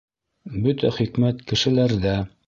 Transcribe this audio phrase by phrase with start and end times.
[0.63, 2.15] Бөтә хикмәт— кешеләрҙә...